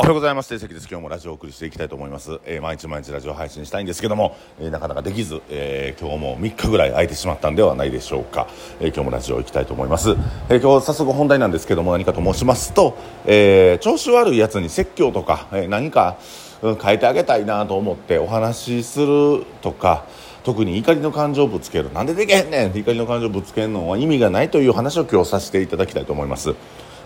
[0.00, 0.48] おはようございます。
[0.48, 0.88] 定石です。
[0.90, 8.48] 今日もラジオをお送りしていきたいと思います、えー毎日毎日ラジオ配信したいんですけども、えーなかなかできず、えー今日も3日ぐらい空いてしまったんではないでしょうか、
[8.80, 10.12] えー今日もラジオ行きたいと思います、
[10.48, 16.16] えー今日早速本題なんですけども何かと申しますと、えー調子悪いやつに説教とか、えー何か、
[16.62, 20.06] うん変えてあげたいなと思ってお話しするとか
[20.44, 21.92] 特に怒りの感情をぶつける。
[21.92, 22.74] なんでできへんねん。
[22.74, 26.54] 怒りの感情をぶつけるのは意味がないという話を今日させていただきたいと思います。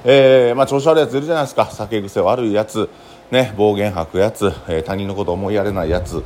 [0.06, 1.64] えーまあ、調子悪いやついるじゃないですか。
[1.70, 2.90] 酒癖悪いやつ、
[3.30, 6.22] ね、暴言吐くやつ、えー他人のこと思いやれないやつ。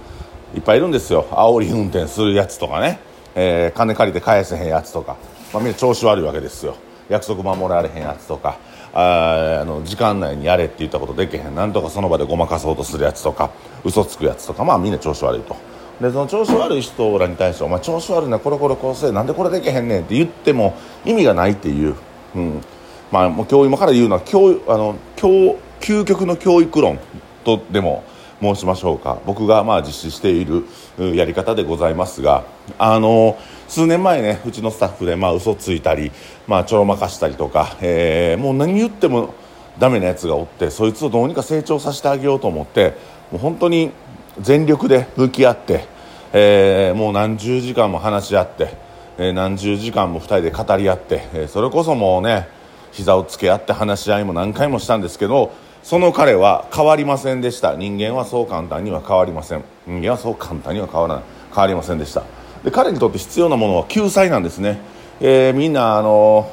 [0.56, 1.26] いっぱいいるんですよ。
[1.30, 2.98] 煽り運転するやつとかね、
[3.36, 5.16] えー金借りて返せへんやつとか、
[5.52, 6.74] まあ、みんな調子悪いわけですよ。
[7.08, 8.58] 約束守られへんやつとか。
[8.94, 11.54] ああの時間内にやれって言ったことできへん。
[11.54, 13.50] なんとかその場でごまかそうとするやつとか。
[13.84, 14.64] 嘘つくやつとか。
[14.64, 15.54] まあみんな調子悪いと。
[16.00, 20.74] でその調子悪い人らに対して「お前調子悪いなこれこれこうせえなんでこれできへんねん」って言っても
[21.04, 21.94] 意味がないっていう、
[22.34, 22.60] うん。
[23.10, 26.98] まあ、もう今日今から言うのは教あの教究極の教育論
[27.44, 28.04] とでも
[28.40, 29.18] 申しましょうか。
[29.26, 30.64] 僕がまあ実施している
[31.14, 32.44] やり方でございますが
[32.78, 36.12] あの数年前ねうちのスタッフでまあ嘘ついたり、
[36.46, 39.34] まあ、ちょろまかしたりとか、えーもう何言っても
[39.78, 42.96] ダメなやつがおってそいつをどうにか成長させてあげようと思って
[43.30, 43.92] もう本当に
[44.40, 45.86] 全力で向き合って、
[46.32, 48.76] えーもう何十時間も話し合って、
[49.18, 52.48] えー何十時間も2人で語り合って、えーそれこそもうね
[52.92, 57.74] 膝をつけ合って話し合いも何回もしたんですけどその彼は変わりませんでした。
[57.74, 59.64] 人間はそう簡単には変わりません。
[59.86, 61.24] 人間はそう簡単には変わらない。
[61.54, 62.22] 変わりませんでした。
[62.62, 64.80] で彼にとって必要なものは救済なんですね、
[65.20, 66.52] えーみんなあの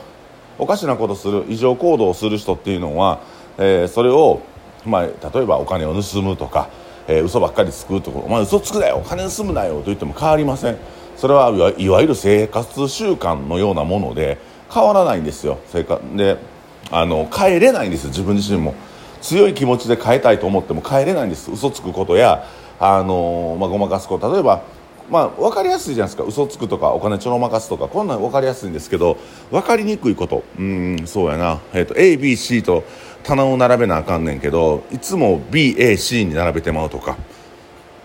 [0.58, 3.20] おかしなことする異常行動をする人っていうのは、
[3.58, 4.42] えーそれを、
[4.86, 6.70] まあ、例えばお金を盗むとか、
[7.08, 10.78] えー嘘ばっかりつくとか「お前嘘つくなよお金盗むなよ」と言っても変わりません。
[11.18, 14.38] それはいわゆる生活習慣のようなもので
[14.72, 15.60] 変わらないんですよ。
[15.68, 16.38] 生活で
[16.92, 18.74] あの変えれないんです自分自身も。
[19.22, 21.52] 強い気持ちで変えたいと思っても変えれないんです。
[21.52, 22.46] 嘘つくことや
[22.80, 24.32] あの、まあ、ごまかすこと。
[24.32, 24.62] 例えば
[25.10, 26.24] まあ、分かりやすいじゃないですか。
[26.24, 27.88] 嘘つくとかお金ちょろまかすとか。
[27.88, 29.18] こんなん分かりやすいんですけど
[29.52, 30.44] 分かりにくいこと。
[30.58, 32.84] うんそうやな、えー、と ABC と
[33.24, 37.18] 棚を並べなあかんねんけどいつも BAC に並べてまうとか。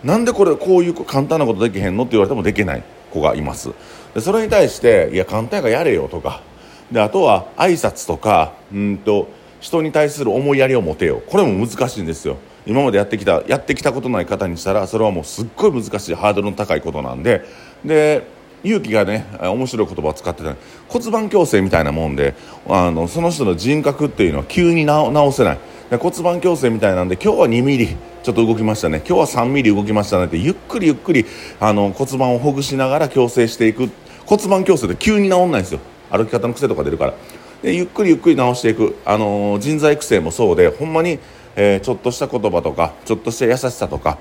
[0.04, 3.70] なんでこれこういう簡単なことできへんのって言われてもできない子がいます。
[4.14, 6.42] でそれに対していや簡単やからやれよとか。
[6.90, 9.28] であとは挨拶とかうんと
[9.60, 11.22] 人に対する思いやりを持てよ。
[11.26, 12.36] これも難しいんですよ。
[12.66, 16.14] 今までやってきたやってきたことない方にしたらそれはもうすっごい難しい。
[16.14, 17.44] ハードルの高いことなんで。
[17.84, 18.26] で
[18.62, 20.54] 勇気がね面白い言葉を使ってた。
[20.88, 22.34] 骨盤矯正みたいなもんで
[22.68, 25.58] あのその人の人格っていうのは急に直せない。
[25.90, 27.88] で骨盤矯正みたいなんで今日は2ミリ
[28.22, 29.02] ちょっと動きましたね。
[29.06, 31.24] 今日は3ミリ動きましたねってゆっくりゆっくり
[31.58, 33.88] あの骨盤をほぐしながら矯正していく。
[34.26, 35.80] 骨盤矯正って急に治んないんですよ。
[36.10, 37.15] 歩き方の癖とか出るから。
[37.62, 41.19] でゆっくりゆっくり直していく、あのー人材育成もそうでほんまに、
[41.56, 44.19] えーちょっとした言葉とかちょっとした優しさとか、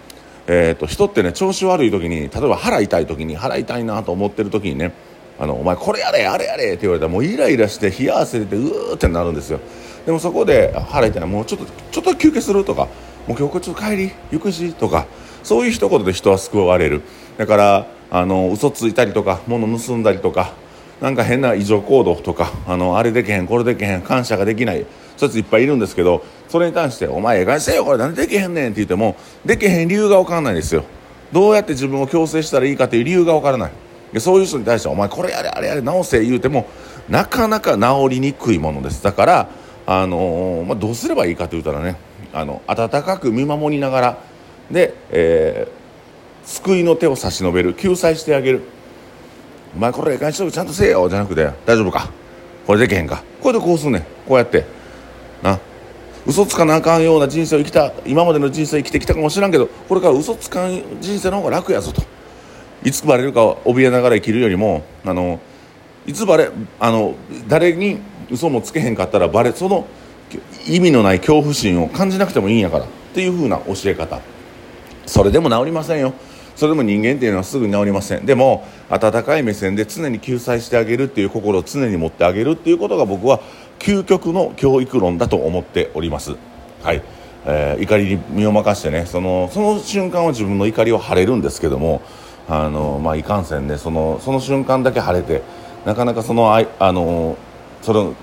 [0.47, 4.93] えー、と人ってね調子悪い時に例えば腹痛い時に腹痛いなと思ってる時にね
[5.39, 9.59] あのお前これやれあれやれって言われたらもうイライラして冷や汗出てうーってなるんですよ。
[10.05, 12.87] でもそこで腹痛いもうちょっとちょっと休憩するとか
[13.25, 15.05] もう今日ちょっと帰りゆくしとか
[15.43, 17.03] そういう一言で人は救われる。
[17.37, 20.53] だからあの嘘ついたりとか物盗んだりとか
[21.01, 24.85] なんか変な異常行動とか あのあれできへんこれできへん感謝ができない
[25.17, 29.15] そういうやついっぱいいるんですけどそれに対して「お前ええかせよこれなんでできへんねん」って言っても
[29.45, 30.83] できへん理由が分かんないですよ。
[31.31, 33.71] どうやって自分を強制したらいいかという理由が分からない。
[34.13, 36.65] でそういう人に対して「お前これやれあれやれ直せ」言うても
[37.07, 39.03] なかなか治りにくいものです。
[39.03, 39.47] だから
[39.85, 41.95] あのーまあ、どうすればいいかと言ったらね
[42.33, 44.17] あの温かく見守りながら
[44.71, 45.79] で、えー
[46.49, 48.63] 救いの手を差し伸べる救済してあげる。
[49.75, 51.07] お前これええかにしとちゃんとせえよ。
[51.09, 52.09] じゃなくて大丈夫か？
[52.65, 53.23] これできへんか？
[53.41, 54.01] これでこうすんねん。
[54.27, 54.65] こうやって。
[55.43, 55.59] な？
[56.25, 62.01] 嘘つかなあかんような人生を生きた今までの人生生きてきたかもしらんけどこれから嘘つかん人生の方が楽やぞと。
[62.83, 65.39] いつバレるか怯えながら生きるよりもあの
[66.05, 67.15] いつバレあの
[67.47, 69.87] 誰に嘘もつけへんかったらバレその
[70.67, 72.85] 意味のない恐怖心を感じなくてもいいんやから。
[72.85, 74.21] っていう風な教え方。
[75.07, 76.13] それでも治りませんよ。
[76.55, 78.25] それでも人間っていうのはすぐに治りません。
[78.25, 83.39] でも温かい目線で常に救済してあげるっていう心を常に持ってあげるっていうことが僕は
[83.77, 86.35] 究極の教育論だと思っております。
[86.83, 87.03] はい、
[87.45, 92.01] えー怒りに身を任してねそのその瞬間は自分の怒りを晴れるんですけども
[92.47, 95.43] あの、まあ、いかんせんねそのその瞬間だけ晴れて
[95.85, 97.37] なかなかそのああの
[97.81, 98.15] その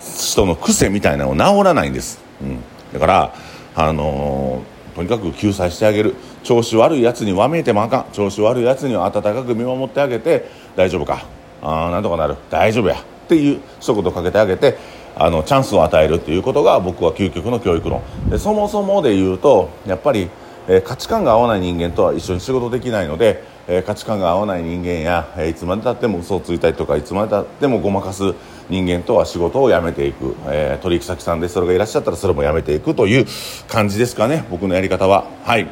[0.00, 2.60] 人の癖みたいなのを治らないんです、うん、
[2.92, 3.34] だから
[3.74, 4.62] あの
[4.98, 6.16] とにかく救済してあげる。
[6.42, 8.06] 調子悪いやつにわめいてもあかん。
[8.12, 11.24] 調子悪いやつには温かく見守ってあげて大丈夫か。
[11.62, 12.34] あーなんとかなる。
[12.50, 12.96] 大丈夫や。
[12.96, 14.76] っていう一言かけてあげて
[15.14, 18.02] あのチャンスを与えるっていうことが僕は究極の教育論。
[18.28, 20.30] でそもそもで言うとやっぱり、
[20.66, 28.34] えー、価値観が合わない人間とは一緒に仕事できないので、え、価値観が合わない人間や、え、いつまでたっても嘘をついたりとかいつまでたってもごまかす
[28.70, 33.26] 人間とは仕事を辞めていく、えー、取引先さんでそれがいらっしゃったらそれも辞めていくという
[33.68, 35.26] 感じですかね僕のやり方は。
[35.44, 35.68] はい、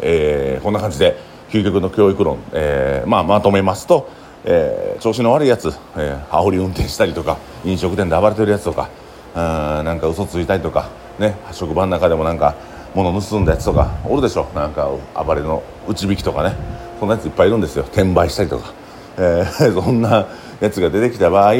[0.00, 1.18] えー、こんな感じで
[1.50, 4.08] 究極の教育論、えーまあ、まとめますと
[4.48, 8.88] え、調子の悪いやつ、えー、煽り運転したりとか飲食店で暴れてるやつとか
[9.34, 10.88] あなんか嘘ついたりとか、
[11.18, 12.54] ね、職場の中でもなんか
[12.94, 14.48] 物盗んだやつとかおるでしょ。
[14.54, 16.54] なんか暴れの内引きとかね。
[16.98, 17.84] そんなやついっぱいいるんですよ。
[17.84, 18.72] 転売したりとか、
[19.18, 20.26] えー、 そんな
[20.60, 21.54] やつが出てきた場合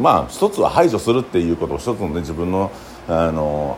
[0.00, 2.70] まあ一つは排除するっていうことを一つのね自分の
[3.08, 3.76] あの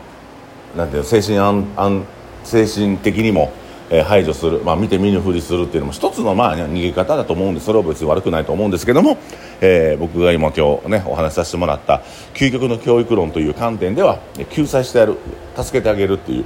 [0.75, 2.03] なんていう精神安安
[2.43, 3.51] 精神的にも
[3.89, 9.17] えー、排除する、まあ、見て見ぬふりするっていうのも一つのまあ、逃げ方だと思うんでそれは別に悪くないと思うんですけども、
[9.61, 12.01] えー、僕が今今日ねお話しさせてもらった
[12.33, 14.19] 究極の教育論という観点では
[14.49, 15.17] 救済してやる
[15.55, 16.45] 助けてあげるっていう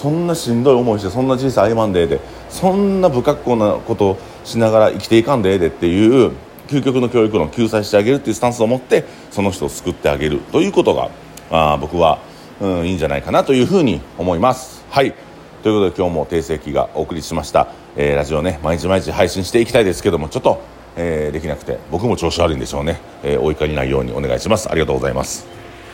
[0.00, 6.32] そんなしんどい思いしてそんな人生歩まんでえでそんな不格好なことをしながら生きていかんでええでっていう
[6.68, 11.10] 究極の教育論救済してあげるっていうスタンスを持ってその人を救ってあげるということが
[11.50, 12.18] あ僕は、
[12.62, 14.86] うん、いいんじゃないかなというふうに思います。
[14.88, 15.12] はい。
[15.62, 20.62] ということで今日も訂正機がお送りしました、えー、ラジオね毎日毎日配信していきたいですけどもちょっと、
[20.96, 24.70] えー、できなくて僕も調子悪いんでしょうね、えー、お怒りないようにお願いします。
[24.70, 25.59] ありがとうございます。